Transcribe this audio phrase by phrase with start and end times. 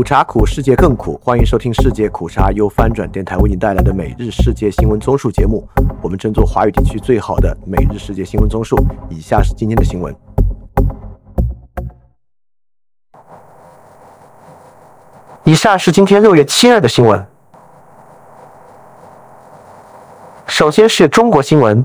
[0.00, 1.20] 苦茶苦，世界更苦。
[1.22, 5.68] 欢迎收听世界苦茶由翻转电台为您带来的每日世界新闻综述节目。
[6.00, 8.82] 我们争做华语地区最好的每日世界新闻综述。
[9.10, 10.16] 以下是今天的新闻。
[15.44, 17.26] 以下是今天六月七日的新闻。
[20.46, 21.84] 首先是中国新闻。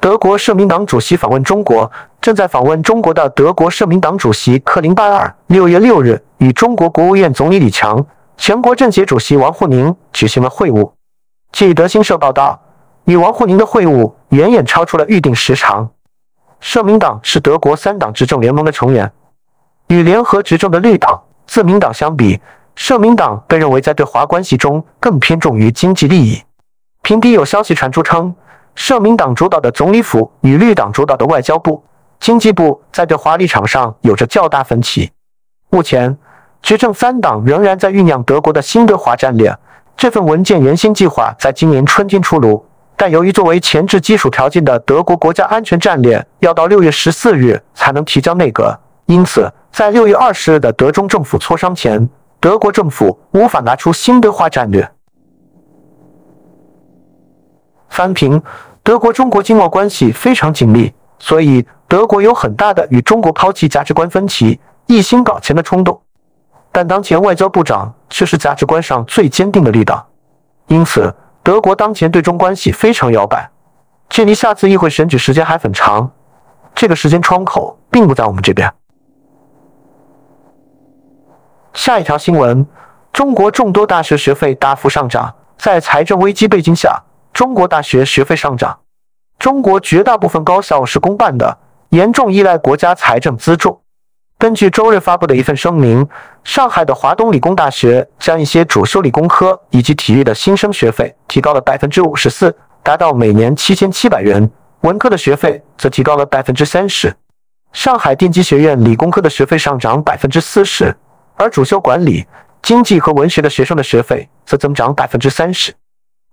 [0.00, 1.90] 德国社民党主席访问中国，
[2.28, 8.04] 正在访问中国的德国社民党主席克林拜尔六月六日与中国国务院总理李强、
[8.36, 10.92] 全国政协主席王沪宁举行了会晤。
[11.52, 12.60] 据德新社报道，
[13.06, 15.88] 与王沪宁的会晤远远超出了预定时长。
[16.60, 19.10] 社民党是德国三党执政联盟的成员，
[19.86, 22.38] 与联合执政的绿党、自民党相比，
[22.74, 26.42] 社民党被认为在对华关系中更偏重于经济利益。
[27.00, 28.34] 平底有消息传出称。
[28.74, 31.82] 社民党主导的总理府与绿党主导的外交部、
[32.20, 35.10] 经济部在对华立场上有着较大分歧。
[35.70, 36.16] 目前，
[36.60, 39.56] 执政三党仍然在酝酿德国的新德华战略。
[39.96, 42.64] 这份文件原先计划在今年春天出炉，
[42.96, 52.08] 但由于作为前置基础条件的德国国家安全战略要到六月十四日才能提交内阁，因此在六月二十日的德中政府磋商前，
[52.40, 54.88] 德国政府无法拿出新德化战略。
[57.88, 58.42] 翻评。
[58.84, 66.00] 德国中国经贸关系非常紧密，所以德国有很大的与中国抛弃价值观分歧、一心搞钱的冲动。
[66.70, 70.06] 但当前外交部长却是价值观上最坚定的力道，
[70.66, 73.50] 因此德国当前对中关系非常摇摆。
[74.08, 76.10] 距离下次议会选举时间还很长，
[76.74, 78.72] 这个时间窗口并不在我们这边。
[81.72, 82.66] 下一条新闻：
[83.12, 87.02] 中国众多大学学费大幅上涨，在财政危机背景下。
[87.32, 88.76] 中国大学学费上涨，
[89.38, 91.58] 中国绝大部分高校是公办的，
[91.90, 93.80] 严重依赖国家财政资助。
[94.36, 96.06] 根据周日发布的一份声明，
[96.42, 104.44] 上海的华东理工大学将一些主修理工科以及体育的新生学费提高了百分之五十四，达到每年七千七百元；
[104.80, 107.14] 文科的学费则提高了百分之三十。
[107.72, 110.94] 上海电机学院理工科的学费上涨百分之四十，
[111.36, 112.26] 而主修管理、
[112.62, 115.72] 经济和文学的学生的学费则增长百分之三十。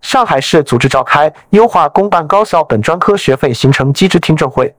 [0.06, 4.72] 上海市组织召开优化公办高校本专科学费形成机制听证会，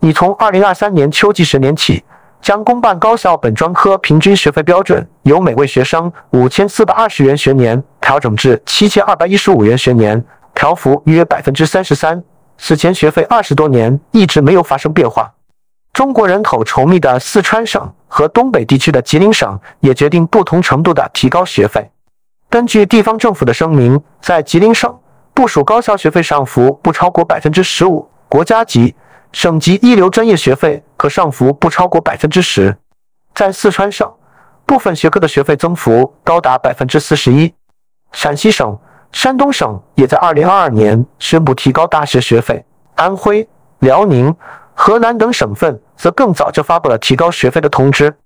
[0.00, 2.04] 拟从二零二三年秋季十年起，
[2.42, 10.22] 将公办高校本专科平均学费标准由每位学生五千四百二十元学年调整至七千二百一十五元学年，
[10.54, 12.22] 调幅约百分之三十三。
[12.58, 15.32] 此前学费二十多年一直没有发生变化。
[15.94, 21.90] 中国人口稠密的四川省和东北地区的吉林省也决定不同程度的提高学费。
[22.54, 24.96] 根据地方政府的声明，在吉林省
[25.34, 28.94] 部署高校学费上浮不超过百分之十五，国家级、
[29.32, 32.78] 省级一流专业学费可上浮不超过百分之十。
[33.34, 34.08] 在四川省，
[34.64, 37.52] 部分学科的学费增幅高达百分之四十一。
[38.12, 38.78] 陕西省、
[39.10, 42.64] 山东省也在二零二二年宣布提高大学学费，
[42.94, 43.48] 安徽、
[43.80, 44.32] 辽宁、
[44.74, 48.16] 河南等省份则更早就发布了提高学费的通知。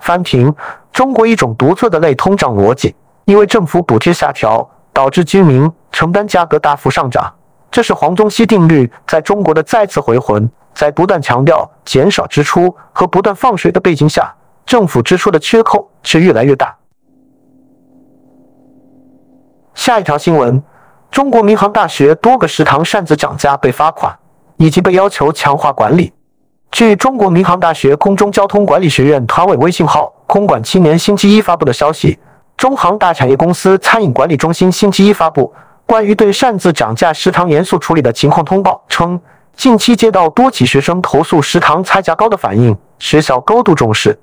[0.00, 0.54] 翻评
[0.92, 7.32] 中国一种独特的类通胀逻辑，因为政府补贴下调，导致居民承担价格大幅上涨。
[7.70, 10.50] 这是黄宗羲定律在中国的再次回魂。
[10.72, 14.32] 在不断强调减少支出和不断放水的背景下，
[14.64, 16.74] 政府支出的缺口却越来越大。
[19.74, 20.62] 下一条新闻：
[21.10, 24.16] 中国民航大学多个食堂擅自涨价被罚款，
[24.56, 26.12] 以及被要求强化管理。
[26.70, 32.18] 据中国民航大学空中交通管理学院团委微信号“空管青年”星期一发布的消息，
[32.56, 35.52] 中航大产业公司餐饮管理中心星期一发布
[35.84, 39.20] 关于对擅自涨价食堂严肃处理的情况通报，称
[39.52, 44.18] 近期接到多起学生投诉食堂菜价高的反映，学校高度重视。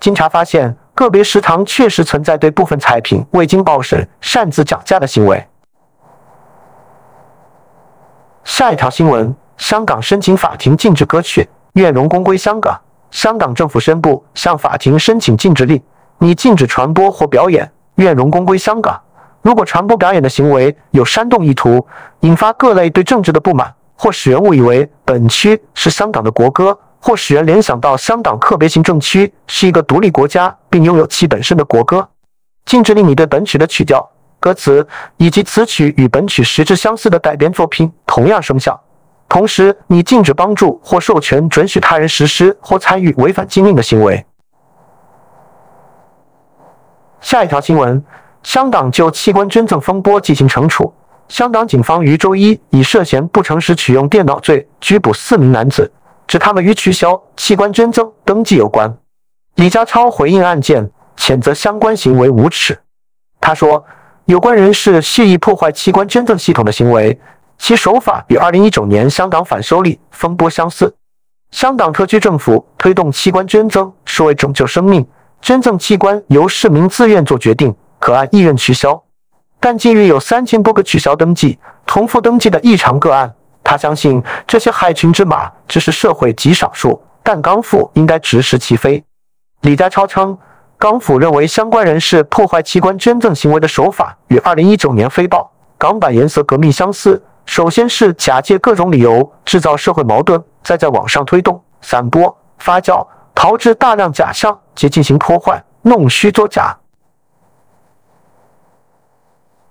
[0.00, 5.42] 经查发现，个别食堂确实存在对部分菜品未经报审擅自涨价的行为。
[8.42, 11.48] 下一条新闻：香港申请法庭禁止歌曲。
[11.74, 12.80] 愿荣公归香港。
[13.10, 15.80] 香港政府宣布向法庭申请禁止令，
[16.18, 17.64] 拟禁止传播或表演
[17.96, 18.94] 《愿荣公归香港》。
[19.42, 21.84] 如果传播表演的行为有煽动意图，
[22.20, 32.08] 引发各类对政治的不满，或使人误以为本区是香港的国歌，或使人联想到香港特别行政区是一个独立国家，并拥有其本身的国歌，
[32.64, 34.08] 禁止令你对本曲的曲调、
[34.40, 34.86] 歌词
[35.16, 38.80] 以及词曲与本曲实质相似的改编作品同样生效。
[39.28, 44.24] 同时，你禁止帮助或授权准许他人实施或参与违反禁令的行为。
[47.20, 48.04] 下一条新闻：
[48.42, 50.92] 香港就器官捐赠风波进行惩处。
[51.26, 55.90] 香港警方于周一以涉嫌不诚实取用电脑罪拘捕四名男子，
[56.26, 58.94] 指他们与取消器官捐赠登记有关。
[59.54, 62.78] 李家超回应案件，谴责相关行为无耻。
[63.40, 63.82] 他说，
[64.26, 67.18] 有关人士蓄意破坏器官捐赠系统的行为，
[67.58, 70.94] 其手法与2019年香港反修例风波相似。
[71.50, 75.06] 香港特区政府推动器官捐赠是为拯救生命，
[75.40, 79.00] 捐赠器官由市民自愿做决定，可按意愿取消。
[79.60, 89.02] 但近日有三千多个取消登记、重复登记的异常个案，他相信这些害群之马只是社会极少数，但港府应该直视其非。
[89.62, 90.36] 李家超称，
[90.76, 97.22] 港府认为相关人士破坏器官捐赠行为的手法与2019年飞豹港版颜色革命相似。
[97.46, 106.76] 首先是假借各种理由制造社会矛盾，再在网上推动、散播、发酵、炮制大量假象，及进行破坏、弄虚作假。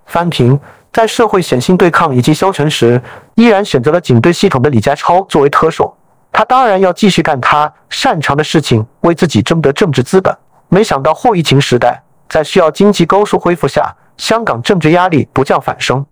[0.06, 0.58] 翻平
[0.92, 3.02] 在社会显性对抗以及消沉时，
[3.34, 5.92] 依然选择了警队系统的李家超作为特首。
[6.30, 10.36] 他当然要继续干他擅长的事情，为自己争得政治资本。
[10.68, 16.04] 没想到后疫情时代，在需要经济高速恢复下，香港政治压力不降反升。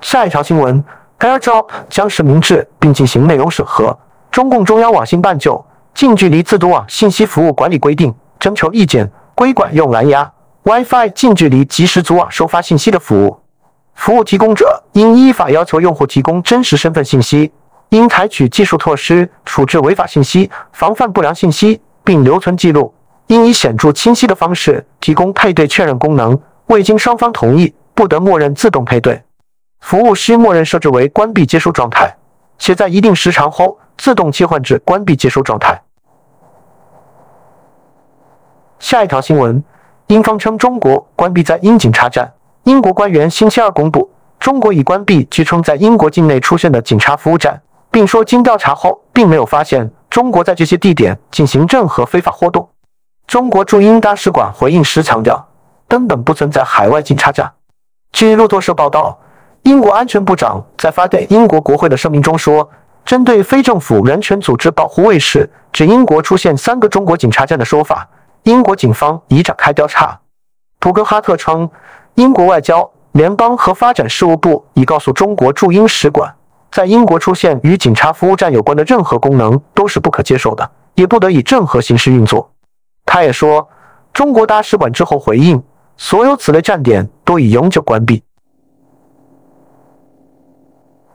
[0.00, 0.82] 下一条新闻
[1.18, 3.96] ：AirDrop 将实名制并进行内容审核。
[4.30, 5.64] 中共中央网信办就
[5.94, 10.30] 近距离自读网信息服务管理规定征求意见，规管用蓝牙
[10.62, 13.38] WiFi 近距离即时组网收发信息的服务。
[13.94, 17.52] 服务提供者应依法要求用户提供真实身份信息，
[17.90, 22.94] 应采取技术措施处置违法信息，防范不良信息，并留存记录。
[23.26, 29.22] 应以显著清晰的方式提供配对确认功能，未经双方同意，不得默认自动配对。
[29.80, 32.14] 服务需默认设置为关闭接收状态，
[32.58, 35.80] 且在一定时长后自动切换至关闭接收状态。
[38.78, 39.62] 下一条新闻，
[40.06, 42.32] 英方称中国关闭在英警察站。
[42.64, 47.60] 英国官员星期二公布，中国已关闭据称在英国境内出现的警察服务站，
[47.90, 52.68] 并说经调查后，并没有发现中国在这些地点进行任何非法活动。
[53.26, 55.48] 中国驻英大使馆回应时强调，
[55.88, 57.50] 根本不存在海外警察站。
[58.12, 59.18] 据路透社报道，
[59.62, 62.68] 英国安全部长在发给英国国会的声明中说，
[63.04, 68.08] 针对非政府人权组织保护卫士指英国出现三个中国警察站的说法，
[68.44, 70.20] 英国警方已展开调查。
[70.78, 71.68] 普格哈特称。
[72.16, 76.34] 英国外交、联邦和发展事务部已告诉中国驻英使馆，
[76.70, 82.50] 在英国出现与警察服务站有关的任何功能都是不可接受的，也不得以任何形式运作。
[83.06, 83.66] 他也说，
[84.12, 85.62] 中国大使馆之后回应，
[85.96, 88.22] 所有此类站点都已永久关闭。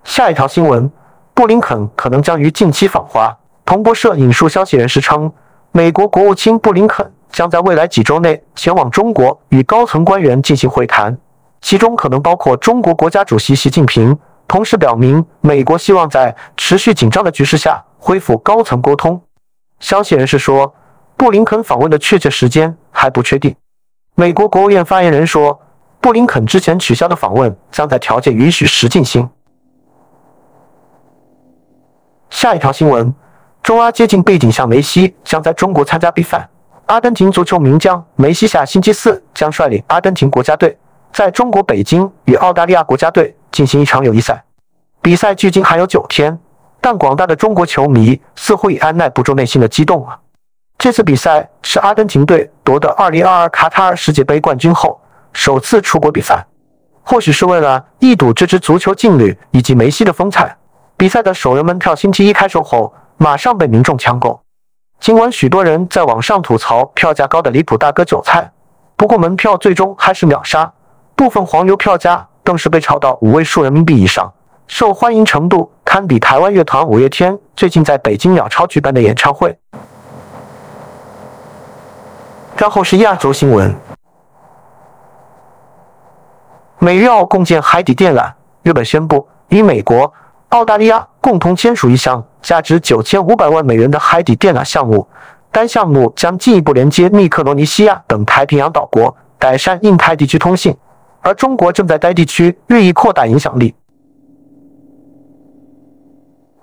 [0.06, 0.90] 下一条新闻：
[1.34, 3.36] 布林肯可能将于近期访华。
[3.66, 5.30] 彭博社引述消息人士称，
[5.72, 7.12] 美国国务卿布林肯。
[7.31, 11.18] 将在未来几周内前往中国与高层官员进行会谈，
[11.60, 14.18] 其中可能包括中国国家主席习近平。
[14.48, 19.22] 同时表明，美国希望在持续紧张的局势下恢复高层沟通。
[19.81, 20.74] 消息人士说，
[21.18, 23.54] 布林肯访问的确切时间还不确定。
[24.16, 25.60] 美国国务院发言人说，
[26.00, 29.28] 布林肯之前取消的访问将在条件允许时进行。
[32.30, 33.13] 下一条新闻：
[33.63, 36.48] 中阿接近背景下，梅西将在中国参加比赛。
[36.88, 40.77] 阿根廷足球名将梅西下星期四将率领阿根廷国家队
[41.12, 44.44] 在中国北京与澳大利亚国家队进行一场友谊赛。
[45.01, 46.38] 比赛距今还有九天，
[46.80, 50.20] 但广大的中国球迷似乎已按耐不住内心的激动了。
[50.77, 55.01] 这次比赛是阿根廷队夺得2022卡塔尔世界杯冠军后
[55.34, 56.46] 首次出国比赛，
[57.01, 60.55] 或许是为了一睹这支足球劲旅以及梅西的风采。
[60.98, 64.42] 比赛的首人门票星期一开售后马上被民众抢购。
[65.00, 68.50] 尽管许多人在网上吐槽票价高的离谱，大割韭菜，
[68.96, 70.72] 不过门票最终还是秒杀，
[71.16, 74.34] 部分黄牛票价更是被炒到五位数人民币以上，
[74.68, 79.58] 受欢迎程度堪比台湾乐团五月天最近在北京鸟巢举办的演唱会。
[82.56, 83.75] 然后是亚洲新闻，
[86.80, 88.32] 美日澳共建海底电缆，
[88.64, 90.12] 日本宣布与美国、
[90.50, 92.24] 澳大利亚共同签署一项。
[92.42, 95.08] 价值九千五百万美元的海底电缆项目，
[95.52, 100.78] 该项目将进一步连接密克罗尼西亚等太平洋岛国，改善印太地区通信。
[101.22, 103.74] 而中国正在该地区日益扩大影响力。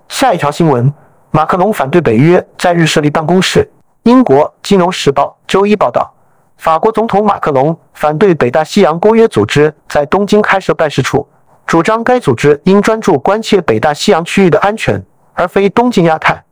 [0.07, 0.93] 下一条新闻：
[1.31, 3.69] 马克龙反对北约在日设立办公室。
[4.03, 6.13] 英国《金融时报》周一报道，
[6.55, 11.27] 法国总统马克龙反对北大西洋公约组织在东京开设办事处，
[11.65, 15.03] 主张该组织应专注关切北大西洋区域的安全。
[15.35, 16.43] 而非东进亚太。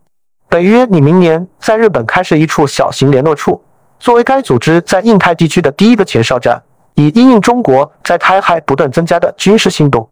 [0.50, 3.64] 北约拟明年在日本开设一处小型联络处，
[4.00, 6.60] 作为该组织在印太地区的第一个前哨站，
[6.96, 10.10] 以因应中国在台海不断增加的军事行动。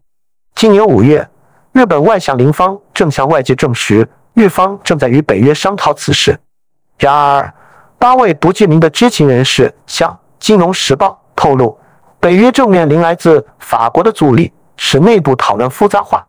[0.54, 1.28] 今年五月，
[1.72, 6.38] 日本外相林芳正向外界证实，日方正在与北约商讨此事。
[6.96, 7.52] 然而，
[7.98, 11.76] 八位不具名的知情人士向《金融时报》透露，
[12.20, 14.52] 北约正面临来自法国的阻力，
[14.82, 16.26] 使内部讨论复杂化。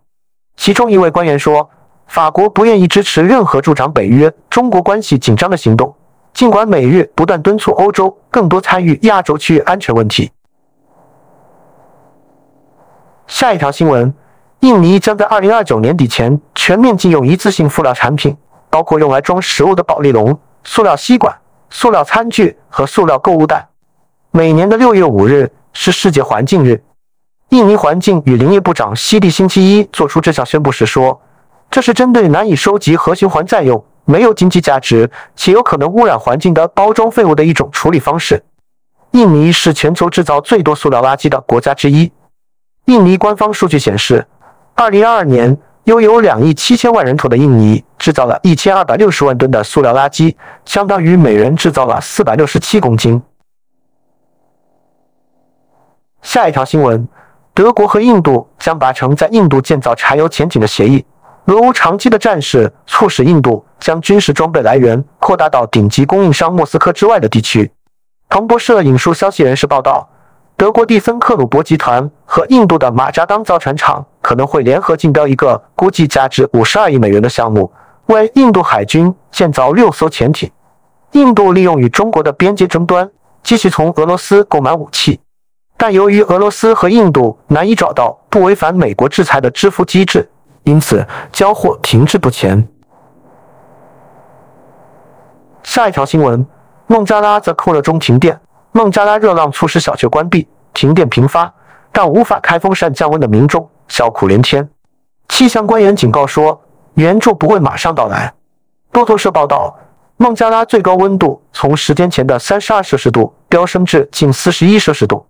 [0.57, 1.67] 其中一位官员说
[2.05, 5.95] ：“法国不愿意支持任何助长北约中国关系紧张的行动，
[6.33, 10.29] 尽管美日不断敦促欧洲更多参与亚洲区域安全问题。”
[13.25, 14.13] 下一条新闻：
[14.59, 18.35] 印尼将在二零二九年底前全面禁用一次性塑料产品，
[18.69, 20.37] 包括用来装食物的保丽龙。
[20.65, 21.35] 塑料吸管、
[21.69, 23.67] 塑料餐具和塑料购物袋。
[24.29, 26.83] 每年的六月五日是世界环境日。
[27.51, 31.21] 印尼环境与林业部长西蒂星期一做出这项宣布时说
[31.69, 38.41] ：“这是针对难以收集和循环再用、没有经济价值且有可能污染环境的包装废物的一种处理方式。”
[39.11, 42.09] 印尼是全球制造最多塑料垃圾的国家之一。
[42.85, 44.25] 印尼官方数据显示，
[44.73, 45.57] 二零二二年。
[45.85, 53.19] 拥有两亿七千万人口的印尼制造了一千二百六十万吨的塑料垃圾，相当于每人制造了四百六十七公斤。
[56.21, 57.07] 下一条新闻：
[57.53, 61.05] 德国和印度将达成在印度建造柴油潜艇的协议。
[61.45, 67.71] 俄乌长期的战事促使印度将军事装备来源扩大到顶级供应商莫斯科之外的地区。
[68.29, 70.07] 彭博社引述消息人士报道。
[70.57, 77.71] 德国蒂森克鲁伯集团和印度的马扎当造船厂可能会联合竞标一个估计价值五十二亿美元的项目，
[78.05, 80.51] 为印度海军建造六艘潜艇。
[81.13, 83.09] 印度利用与中国的边界争端，
[83.41, 85.19] 继续从俄罗斯购买武器，
[85.81, 90.29] 但由于俄罗斯和印度难以找到不违反美国制裁的支付机制，
[90.61, 92.67] 因此交货停滞不前。
[95.63, 96.45] 下一条新闻：
[96.85, 98.39] 孟加拉在酷热中停电。
[98.73, 101.51] 孟加拉热浪促使小区关闭，停电频发，
[101.91, 104.69] 但无法开风扇降温的民众叫苦连天。
[105.29, 106.61] 气象官员警告说，
[106.93, 108.31] 援助不会马上到来。
[108.91, 109.75] 路透社报道，
[110.17, 115.25] 孟加拉最高温度从十天前的三十二摄氏度飙升至近四十一摄氏度。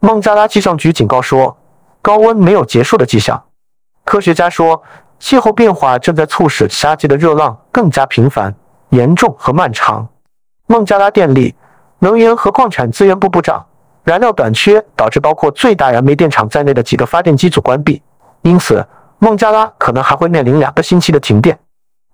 [0.00, 1.56] 孟加拉气象局警告说，
[2.00, 3.42] 高温没有结束的迹象。
[4.04, 4.80] 科学家说，
[5.18, 8.54] 气候变化正在促使夏季的热浪更加频繁、
[8.90, 10.08] 严重和漫长。
[10.66, 11.54] 孟加拉电力。
[12.00, 13.66] 能源和矿产资源部部长，
[14.04, 18.00] 燃料短缺导致包括最大燃煤电厂在内的几个发电机组关闭，
[18.42, 18.86] 因此
[19.18, 21.58] 孟加拉可能还会面临两个星期的停电。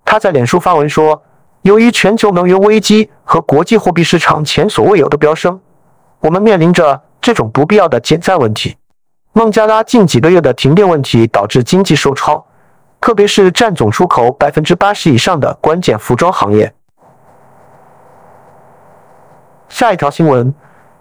[0.03, 1.21] 他在脸书发文说
[1.61, 5.61] ：“由于全球能源危机和国际货币市场前所未有的飙升，
[6.25, 8.75] 我们面临着这种不必要的减载问题。
[9.33, 12.43] 孟加拉近几个月的停电问题导致经济受创，
[12.99, 16.73] 特别是占总出口百分之八十以上的关键服装行业。”
[19.69, 20.51] 下一条新闻：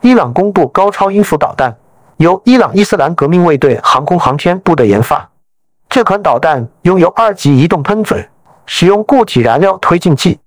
[0.02, 1.74] 伊朗公布高超音速导弹，
[2.18, 5.26] 由伊朗伊斯兰革命卫队航空航天部队研发。
[5.88, 8.28] 这款导弹拥有二级移动喷嘴，
[8.66, 10.38] 使用固体燃料推进剂，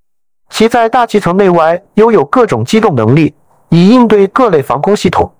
[0.52, 3.34] 其在大气层内外拥有各种机动能力，
[3.70, 5.32] 以应对各类防空系统。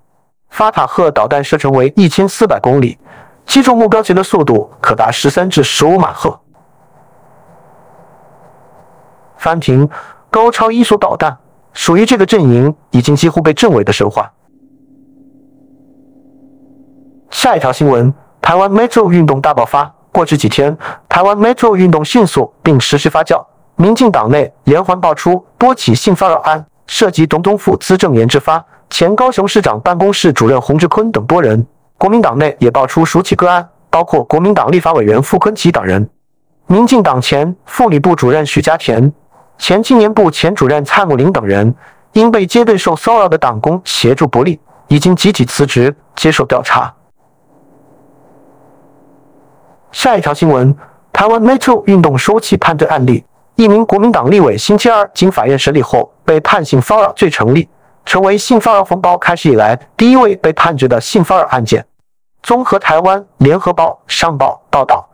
[0.50, 2.98] 法塔赫导弹射程为一千四百公里，
[3.44, 6.40] 击中目标前的速度可达十三至十五马赫。
[9.36, 9.88] 翻平
[10.30, 11.36] 高超音速导弹。
[11.74, 14.32] 属于这个阵营已经几乎被证伪的神话。
[17.30, 19.94] 下一条新闻：台湾 Metro 运动大爆发。
[20.10, 20.76] 过去几天，
[21.08, 31.64] 台湾 Metro 运动迅速并持续发酵，民进党内连环爆出多起性骚扰案，涉及总统府资政研制发、前高雄市长办公室主任洪志坤等多人。
[31.98, 36.08] 国民党内也爆出数起个案，包括国民党立法委员傅昆萁等人，
[36.66, 39.12] 民进党前妇女部主任许家田。
[39.58, 41.74] 前青年部前主任蔡木林等人
[42.12, 46.94] 因被接对受骚扰的党工协助不利，已经集体辞职接受调查。
[49.90, 50.74] 下一条新闻：
[51.12, 53.24] 台湾 Metro 运动收起判罪案例，
[53.58, 57.68] 一名国民党立委星期二经法院审理后被判性骚扰罪成立，
[58.04, 61.84] 成为性骚扰风暴开始以来第一位被判决的性骚扰案件。
[62.40, 65.04] 综合台湾联合报、上报报道，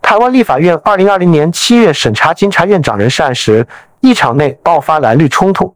[0.00, 3.66] 台湾立法院二零二零年七月审查监察院长人事案时。
[4.00, 5.74] 一场内爆发蓝绿冲突，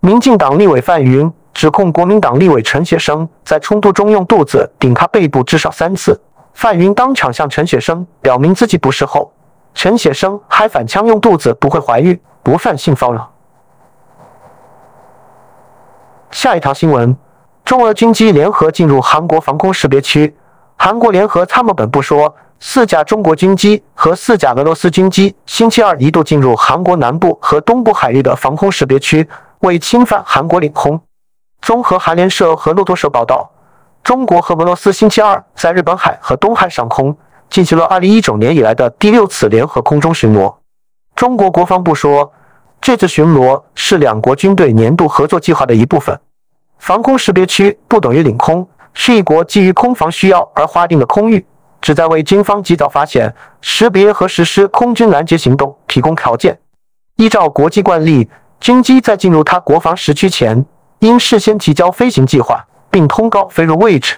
[0.00, 6.18] 民进党立委范云指控国民党立委陈雪生在冲突中用肚子顶他背部至少三次。
[6.54, 9.30] 范云当场向陈雪生表明自己不是后，
[9.74, 13.32] 陈雪生还反呛用肚子不会怀孕，不犯性骚扰。
[16.30, 17.16] 下一条新闻：
[17.64, 20.36] 中俄军机联合进入韩国防空识别区，
[20.76, 22.34] 韩国联合参谋本部说。
[22.60, 29.28] 四架中国军机和四架俄罗斯军机星期二一度进入韩国南部和东部海域的防空识别区，
[29.60, 31.00] 未侵犯韩国领空。
[31.62, 33.48] 综合韩联社和路透社报道，
[34.02, 37.16] 中国和俄罗斯星期二在日本海和东海上空
[37.50, 40.54] 进行了2019年以来的第六次联合空中巡逻。
[41.14, 42.32] 中国国防部说，
[42.80, 46.18] 这次巡逻是两国军队年度合作计划的一部分。
[46.78, 51.44] 防空识别区不等于领空，是一国基于空防需要而划定的空域，
[51.80, 56.56] 旨在为军方及早发现、识别和实施空军拦截行动提供条件。
[57.16, 60.64] 依照国际惯例，军机在进入他国防时区前，
[61.00, 64.14] 应事先提交飞行计划，并通告飞入位置。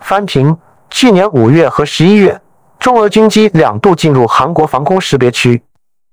[0.00, 0.56] 翻平，
[0.90, 2.40] 去年五月和十一月，
[2.78, 5.62] 中俄军机两度进入韩国防空识别区。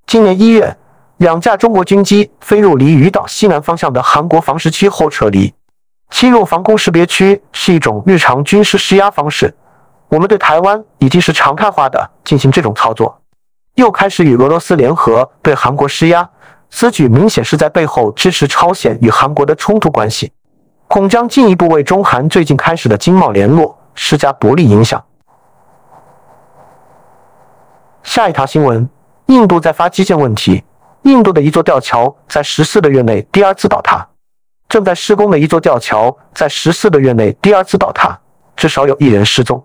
[0.05, 0.77] 今年一月，
[1.17, 5.53] 两架中国军机飞入离鱼岛西南方向的韩国防识区后撤离。
[6.09, 9.53] 侵入防空识别区是一种日常军事施压方式，
[10.09, 13.19] 我们对台湾已经是常态化的进行这种操作，
[13.75, 16.29] 又开始与俄罗斯联合对韩国施压，
[16.69, 20.31] 此举明显是在背后支持朝鲜与韩国的冲突关系，
[20.87, 25.03] 恐将进一步为中韩最近开始的经贸联络施加不利影响。
[28.03, 28.89] 下一条新闻：
[29.25, 30.63] 印度在发基建问题，
[31.01, 34.07] 印度的一座吊桥在十四个月内第二次倒塌。
[34.69, 38.17] 正在施工的一座吊桥在十四个月内第二次倒塌，
[38.55, 39.61] 至少有一人失踪。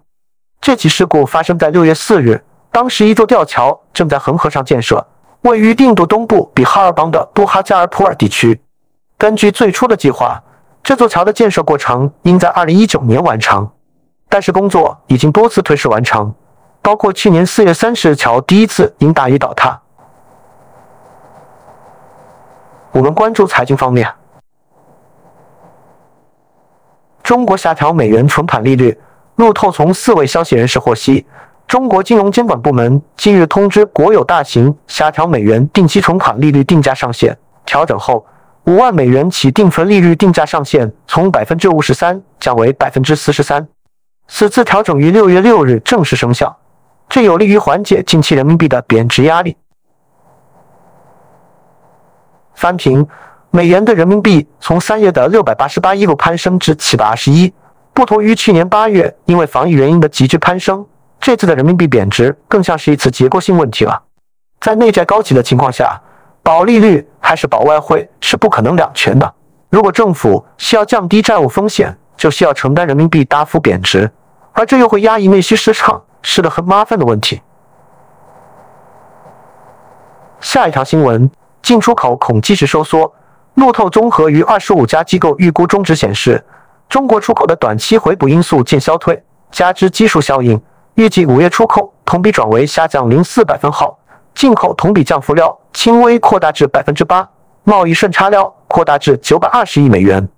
[0.61, 5.05] 这起事故发生在六月四日，当时一座吊桥正在恒河上建设，
[5.43, 8.61] 位于印度东部比哈尔邦的布哈加尔普尔地区。
[9.17, 10.41] 根据最初的计划，
[10.83, 13.71] 这座桥的建设过程应在二零一九年完成，
[14.29, 16.35] 但是工作已经多次推迟完成，
[16.81, 19.81] 包括去年四月三十日桥第一次因大雨倒塌。
[22.91, 24.13] 我们关注财经方面。
[27.23, 29.01] 中国下调美元存款利率。
[29.37, 31.27] 路透从四位消息人士获悉，
[31.67, 37.37] 中国金融监管部门近日通知国有大型下调美元定期存款利率定价上限。
[37.65, 38.25] 调整后，
[38.65, 43.67] 五万美元起定存利率定价上限从百分之五十三降为百分之四十三。
[44.29, 46.57] 此次调整于六月六日正式生效，
[47.09, 49.57] 这有利于缓解近期人民币的贬值压力。
[52.55, 53.07] 翻平。
[53.55, 57.53] 美元对人民币从三月的六百八十八一路攀升至七百二十一，
[57.93, 60.87] 不同于去年八月因为防疫原因的急剧攀升，
[61.21, 64.03] 这次的人民币贬值更像是一次结构性问题了。
[64.59, 66.01] 在内债高企的情况下，
[66.43, 69.35] 保利率还是保外汇是不可能两全的。
[69.71, 74.11] 如果政府需要降低债务风险，就需要承担人民币大幅贬值，
[74.53, 77.41] 而这又会压抑内需市场，是个很麻烦的问题。
[80.41, 81.31] 下一条新闻，
[81.63, 83.13] 进出口恐继续收缩。
[83.55, 86.45] 路透综合于二十五家机构预估中值显示，
[86.89, 90.61] 中国出口的短期回补因素渐消退，加之基数效应，
[90.95, 93.99] 预计五月出口同比转为下降零四百分号，
[94.35, 97.29] 进口同比降幅料轻微扩大至百分之八，
[97.65, 100.29] 贸易顺差料扩大至九百二十亿美元。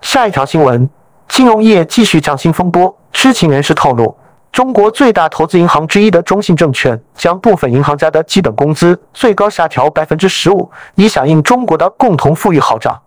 [0.00, 0.88] 下一条新闻，
[1.28, 4.16] 金融业继续降薪风波，知情人士透露。
[4.52, 12.98] 中国最大投资银行之一的中信证券将部分银行家的基本工资最高下调百分之十五，以响应中国的共同富裕号召。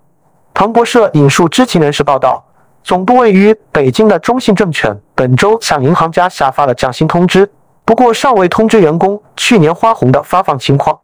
[0.53, 2.43] 彭博社引述知情人士报道，
[2.83, 7.49] 总部位于北京的中信证券本周向银行家下发了降薪通知，
[7.89, 10.99] 不过尚未通知员工去年花红的发放情况。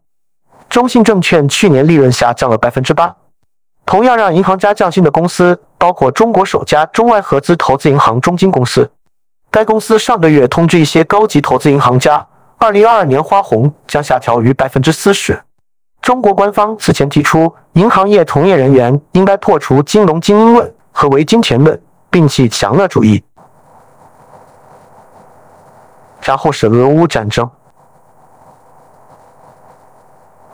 [0.69, 3.15] 中信证券去年利润下降了百分之八。
[3.87, 8.87] 同样让银行家降薪的公司包括中国首家中外合资投资银行中金公司。
[9.49, 12.23] 该公司上个月通知一些高级投资银行家，
[12.59, 15.41] 二零二二年花红将下调逾百分之四十。
[16.03, 23.23] 中国官方此前提出，银行业从业人员应该破除金融精英论和唯金钱论，摒弃享乐主义。
[26.25, 27.49] 然后是俄乌战争，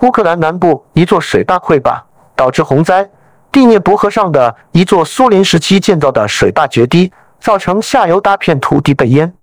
[0.02, 2.06] 乌克兰南部一座水坝溃坝
[2.36, 3.10] 导致洪灾，
[3.52, 7.12] 第聂伯河上的一座苏联时期建造的水坝决堤。
[7.40, 9.34] 造成下游大片土地被淹，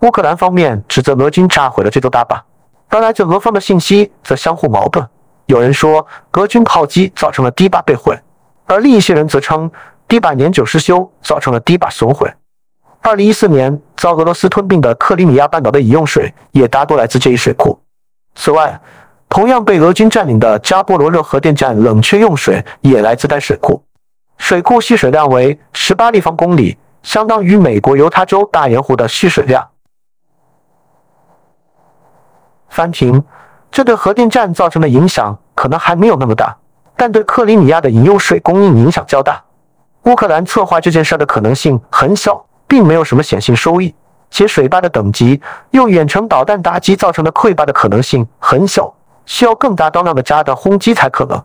[0.00, 2.44] 乌克兰方面指责俄军炸毁了这座大坝，
[2.88, 5.08] 而来自俄方的信息则相互矛盾。
[5.46, 8.18] 有人说俄军炮击造成了堤坝被毁，
[8.64, 9.70] 而另一些人则称
[10.08, 12.28] 堤坝年久失修造成了堤坝损毁。
[13.06, 17.78] 二零一四年遭俄罗斯吞并的克里米亚半岛的饮用水也大多来自这一水库。
[18.34, 18.80] 此外，
[19.28, 23.80] 同样被俄军占领的加波罗热核电站冷却用水也来自该水库，
[24.38, 26.76] 水库蓄水量为十八立方公里。
[27.04, 29.64] 相当于美国犹他州大盐湖的蓄水量。
[32.68, 33.22] 翻停，
[33.70, 36.56] 这对核电站造成的影响可能还没有那么大，
[36.96, 39.40] 但对克里米亚的饮用水供应影响较大。
[40.06, 43.94] 乌克兰策划这件事的可能性很小，并没有什么显性收益，
[44.30, 48.92] 且水坝的等级用远程导弹打击造成的溃坝的可能性很小，
[49.24, 51.42] 需要更大当量的炸弹轰击才可能。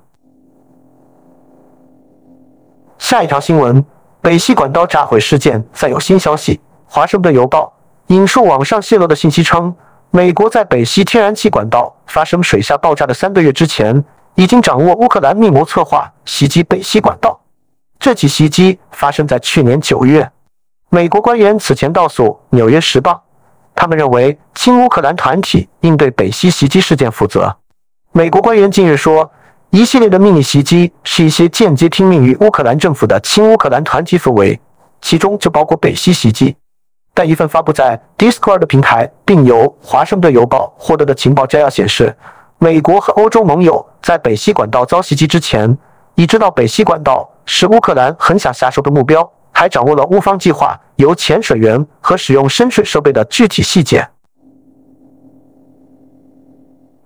[2.98, 3.84] 下一条新闻。
[4.24, 6.62] 北溪管道炸毁事件再有新消息。
[6.86, 7.74] 华盛顿邮报
[8.06, 9.76] 引述网上泄露的信息称，
[10.12, 14.06] 美国在北溪天然气管道发生水下爆炸的三个月之前，
[14.36, 17.42] 已经掌握乌克兰密谋策划袭击北溪管道。
[17.98, 20.32] 这起袭击发生在去年九月。
[20.94, 23.14] 美国官员此前告诉《纽约时报》，
[23.74, 27.56] 他们认为亲乌克兰团体应对北溪袭击事件负责。
[28.12, 29.32] 美国官员近日说，
[29.70, 34.60] 一系列的秘密袭击是一些间接听命于乌克兰政府的亲乌克兰团体所为，
[35.00, 36.54] 其中就包括北溪袭击。
[37.14, 42.14] 但一份发布在 Discord 平台并由《华盛顿邮报》获得的情报摘要显示，
[42.58, 45.78] 美国和欧洲盟友在北溪管道遭袭击之前，
[46.16, 49.32] 已知道北溪管道是乌克兰很想下手的目标。
[49.62, 54.04] 还掌握了乌方计划由潜水员和使用深水设备的具体细节。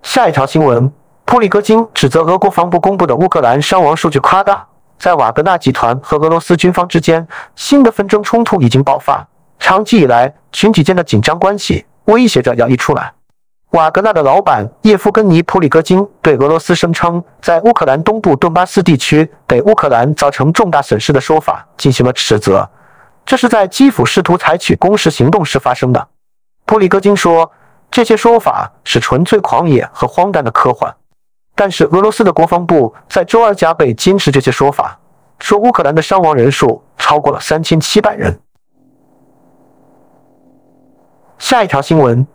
[0.00, 0.90] 下一条新闻：
[1.26, 4.66] 普里戈金指责俄国防部公布的乌克兰伤亡数据夸大。
[4.98, 9.28] 在瓦格纳集团和俄罗斯军方之间，新的纷争冲突已经爆发。
[9.58, 13.12] 长期以来，群体间的紧张关系威胁着要溢出来。
[13.76, 22.66] 瓦格纳的老板叶夫根尼·普里戈金对俄罗斯声称在乌克兰东部顿巴斯地区给乌克兰造成重大损失的说法进行了斥责，
[23.26, 26.08] 这是在基辅试图采取攻势行动时发生的。
[26.64, 27.52] 普里戈金说，
[27.90, 30.94] 这些说法是纯粹狂野和荒诞的科幻。
[31.54, 34.98] 但是俄罗斯的国防部在周二加倍坚持这些说法，
[35.38, 38.40] 说乌克兰的伤亡人数超过了三千七百人。
[41.36, 42.26] 下一条新闻。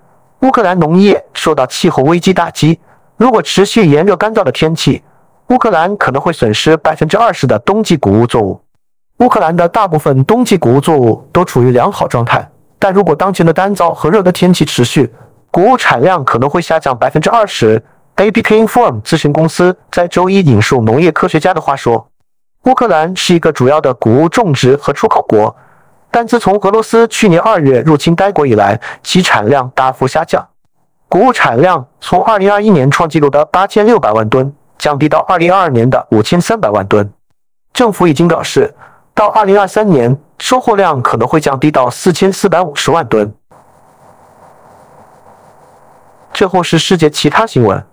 [0.41, 2.79] 乌克兰农业受到气候危机打击。
[3.17, 5.01] 如果持续炎热干燥的天气，
[5.49, 8.61] 乌克兰可能会损失百分之二十的冬季谷物作物。
[9.17, 15.11] 乌克兰的大部分冬季谷物作物都处于良好状态，但如果当前的干燥和热的天气持续，
[15.49, 17.83] 谷物产量可能会下降百分之二十。
[18.17, 22.07] APK Inform 咨询公司在周一引述农业科学家的话说
[22.65, 25.55] ：“乌克兰是一个主要的谷物种植和出口国。”
[26.11, 30.45] 但自从俄罗斯去年二月入侵该国以来，其产量大幅下降。
[31.11, 37.11] 谷物产量从二零二一年创纪录的八千六百万吨降低到二零二二年的五千三百万吨。
[37.73, 38.73] 政府已经表示，
[39.13, 43.29] 到二零二三年，收获量可能会降低到四千四百五十万吨。
[46.33, 47.83] 最后是世界其他新闻：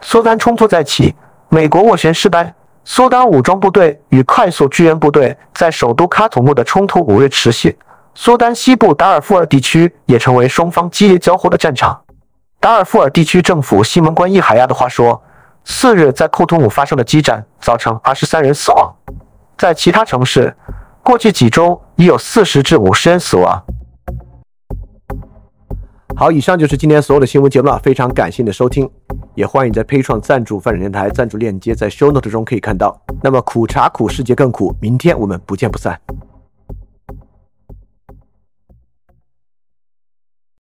[0.00, 1.14] 苏丹冲突再起，
[1.50, 2.54] 美国斡旋失败。
[2.86, 7.78] 苏丹武装部队与快速支援部队在首都喀土穆的冲突五日持续。
[8.16, 12.00] 苏丹西部达尔富尔地区也成为双方激烈交火的战场。
[12.60, 15.20] 达尔富尔地区政府西门官伊海亚的话说，
[15.64, 18.94] 四日在库图姆发生的激战造成二十三人死亡。
[19.58, 20.54] 在其他城市，
[21.02, 23.62] 过去几周已有四十至五十人死亡。
[26.16, 28.88] 好，以上就是今天所有的新闻节目了，非常感谢你的收听，
[29.34, 32.96] 也欢迎在配创赞助发展电台赞助链接在 show note 中可以看到。
[33.20, 36.00] 那么苦茶苦，世界更苦，明天我们不见不散。